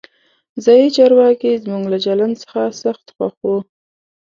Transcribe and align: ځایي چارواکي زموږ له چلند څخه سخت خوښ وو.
ځایي 0.63 0.87
چارواکي 0.95 1.51
زموږ 1.63 1.83
له 1.93 1.97
چلند 2.05 2.35
څخه 2.43 2.61
سخت 2.81 3.05
خوښ 3.15 3.35
وو. 3.45 3.57